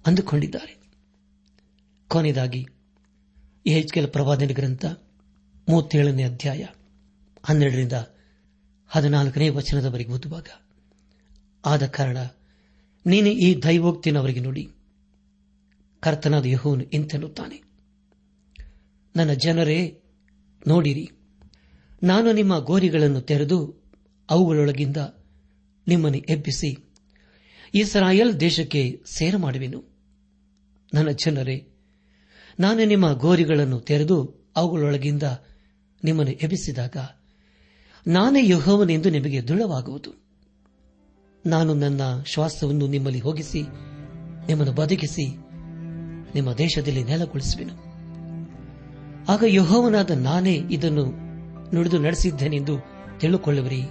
[0.06, 0.76] ಅಂದುಕೊಂಡಿದ್ದಾರೆ.
[2.08, 2.66] ಕೊನೆಯದಾಗಿ
[3.92, 4.84] ಕೆಲ ಪ್ರವಾದನೆ ಗ್ರಂಥ
[5.68, 6.66] ಮೂವತ್ತೇಳನೇ ಅಧ್ಯಾಯ
[7.44, 7.92] ಹನ್ನೆರಡರಿಂದ
[8.88, 10.48] ಹದಿನಾಲ್ಕನೇ ವಚನದವರೆಗೆ ಓದುವಾಗ,
[11.64, 12.16] ಆದ ಕಾರಣ
[13.06, 14.68] ನೀನು ಈ ದೈವೋಕ್ತಿನವರಿಗೆ ನುಡಿ,
[16.00, 17.62] ಕರ್ತನಾದ ಯಹೋನು ಇಂತೆನ್ನುತ್ತಾನೆ.
[19.16, 20.00] ನನ್ನ ಜನರೇ,
[20.68, 21.10] ನೋಡಿರಿ,
[22.02, 23.83] ನಾನು ನಿಮ್ಮ ಗೋರಿಗಳನ್ನು ತೆರೆದು
[24.30, 24.96] ಅವುಗಳೊಳಗಿಂದ
[25.88, 26.76] ನಿಮ್ಮನ್ನು ಎಬ್ಬಿಸಿ
[27.74, 29.84] ಇಸ್ರಾಯೇಲ್ ದೇಶಕ್ಕೆ ಸೇರ ಮಾಡುವೆನು.
[30.94, 31.68] ನನ್ನ ಜನರೇ,
[32.60, 35.22] ನಾನು ನಿಮ್ಮ ಗೋರಿಗಳನ್ನು ತೆರೆದು ಅವುಗಳೊಳಗಿಂದ
[36.04, 36.96] ನಿಮ್ಮನ್ನು ಎಬ್ಬಿಸಿದಾಗ
[38.06, 40.10] ನಾನೇ ಯಹೋವನೆಂದು ನಿಮಗೆ ದೃಢವಾಗುವುದು.
[41.46, 43.62] ನಾನು ನನ್ನ ಶ್ವಾಸವನ್ನು ನಿಮ್ಮಲ್ಲಿ ಹೋಗಿಸಿ,
[44.46, 45.26] ನಿಮ್ಮನ್ನು ಬದುಕಿಸಿ,
[46.34, 47.74] ನಿಮ್ಮ ದೇಶದಲ್ಲಿ ನೆಲಗೊಳಿಸುವೆನು.
[49.28, 51.04] ಆಗ ಯಹೋವನಾದ ನಾನೇ ಇದನ್ನು
[51.74, 52.78] ನುಡಿದು ನಡೆಸಿದ್ದೇನೆಂದು
[53.18, 53.82] ತಿಳಿದುಕೊಳ್ಳುವರಿ.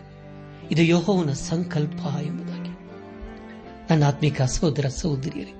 [0.71, 2.69] ಇದು ಯೋಹೋವನ ಸಂಕಲ್ಪ ಎಂಬುದಾಗಿ.
[3.89, 5.53] ನನ್ನ ಆತ್ಮಿಕ ಸಹೋದರ ಸಹೋದರಿಯರೇ,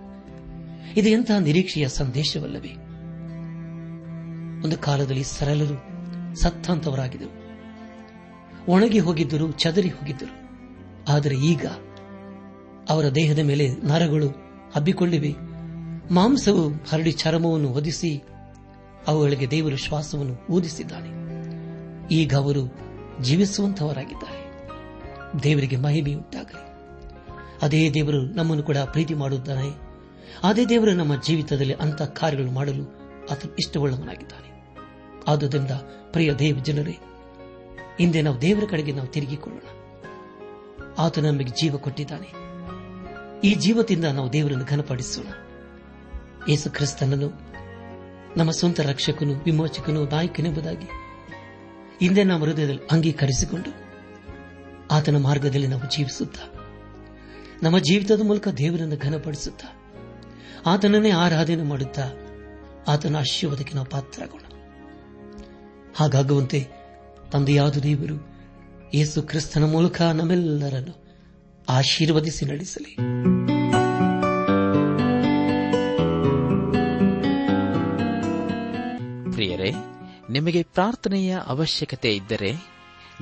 [0.98, 2.72] ಇದು ಎಂತಹ ನಿರೀಕ್ಷೆಯ ಸಂದೇಶವಲ್ಲವೇ?
[4.66, 5.94] ಒಂದು ಕಾಲದಲ್ಲಿ ಸರಳರು,
[6.36, 7.44] ಸತ್ತಂತವರಾಗಿದ್ದರು.
[8.72, 10.44] ಒಣಗಿ ಹೋಗಿದ್ದರು, ಚದರಿ ಹೋಗಿದ್ದರು.
[11.12, 11.66] ಆದರೆ ಈಗ
[12.90, 14.28] ಅವರ ದೇಹದ ಮೇಲೆ ನರಗಳು
[14.76, 15.36] ಹಬ್ಬಿಕೊಂಡಿವೆ
[16.14, 18.24] ಮಾಂಸವು ಹರಡಿ ಚರ್ಮವನ್ನು ಒದಿಸಿ
[19.08, 21.10] ಅವುಗಳಿಗೆ ದೇವರು ಶ್ವಾಸವನ್ನು ಊದಿಸಿದ್ದಾನೆ.
[22.12, 22.78] ಈಗ ಅವರು
[23.22, 24.33] ಜೀವಿಸುವಂತವರಾಗಿದ್ದಾರೆ.
[25.44, 26.74] ದೇವರಿಗೆ ಮಹಿಮೆಯುಂಟಾಗಲಿ
[27.62, 29.84] ಅದೇ ದೇವರು ನಮ್ಮನ್ನು ಕೂಡ ಪ್ರೀತಿ ಮಾಡುತ್ತಾನೆ.
[30.44, 32.84] ಅದೇ ದೇವರು ನಮ್ಮ ಜೀವಿತದಲ್ಲಿ ಅಂತ ಕಾರ್ಯಗಳು ಮಾಡಲು
[33.32, 34.78] ಆತ ಇಷ್ಟವುಳ್ಳವನಾಗಿದ್ದಾನೆ.
[35.28, 35.72] ಆದುದರಿಂದ
[36.12, 36.98] ಪ್ರಿಯ ದೇವ ಜನರೇ,
[38.00, 39.84] ಹಿಂದೆ ನಾವು ದೇವರ ಕಡೆಗೆ ನಾವು ತಿರುಗಿಕೊಳ್ಳೋಣ.
[40.98, 42.34] ಆತ ನಮಗೆ ಜೀವ ಕೊಟ್ಟಿದ್ದಾನೆ.
[43.48, 45.26] ಈ ಜೀವದಿಂದ ನಾವು ದೇವರನ್ನು ಘನಪಡಿಸೋಣ.
[46.50, 47.32] ಯೇಸು ಕ್ರಿಸ್ತನನ್ನು,
[48.38, 50.86] ನಮ್ಮ ಸ್ವಂತ ರಕ್ಷಕನು, ವಿಮೋಚಕನು, ನಾಯಕನೆಂಬುದಾಗಿ
[52.00, 53.83] ಹಿಂದೆ ನಮ್ಮ ಹೃದಯದಲ್ಲಿ ಅಂಗೀಕರಿಸಿಕೊಂಡು
[54.92, 56.54] ಆತನ ಮಾರ್ಗದಲ್ಲಿ ನಾವು ಜೀವಿಸುತ್ತಾ,
[57.64, 59.66] ನಮ್ಮ ಜೀವಿತದ ಮೂಲಕ ದೇವರನ್ನು ಘನಪಡಿಸುತ್ತ,
[60.66, 62.12] ಆತನನ್ನೇ ಆರಾಧನೆ ಮಾಡುತ್ತಾ
[62.88, 64.40] ಆತನ ಆಶೀರ್ವಾದಕ್ಕೆ ನಾವು ಪಾತ್ರರಾಗೋಣ.
[65.96, 66.68] ಹಾಗಾಗುವಂತೆ
[67.32, 68.34] ತಂದೆಯಾದ ದೇವರು
[68.94, 71.04] ಯೇಸು ಕ್ರಿಸ್ತನ ಮೂಲಕ ನಮ್ಮೆಲ್ಲರನ್ನು
[71.70, 72.96] ಆಶೀರ್ವದಿಸಿ ನಡೆಸಲಿ.
[79.32, 79.72] ಪ್ರಿಯರೇ,
[80.30, 82.74] ನಿಮಗೆ ಪ್ರಾರ್ಥನೆಯ ಅವಶ್ಯಕತೆ ಇದ್ದರೆ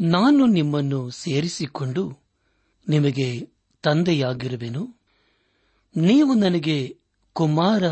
[0.00, 2.18] ನಾನು ನಿಮ್ಮನ್ನು ಸೇರಿಸಿಕೊಂಡು
[2.88, 3.50] ನಿಮಗೆ
[3.82, 4.96] ತಂದೆಯಾಗಿರುವೆನು.
[5.96, 6.98] ನೀವು ನನಗೆ
[7.32, 7.82] ಕುಮಾರ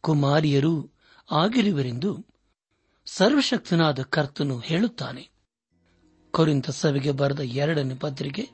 [0.00, 0.90] ಕುಮಾರಿಯರೂ
[1.30, 2.26] ಆಗಿರುವರೆಂದು
[3.06, 5.30] ಸರ್ವಶಕ್ತನಾದ ಕರ್ತನು ಹೇಳುತ್ತಾನೆ.
[6.30, 8.48] ಕೊರಿಂತ ಸಭೆಗೆ ಬರೆದ ಎರಡನೇ ಪತ್ರಿಕೆ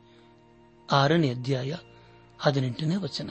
[0.93, 1.75] ಆರನೇ ಅಧ್ಯಾಯ
[2.39, 3.31] ಹದಿನೆಂಟನೇ ವಚನ.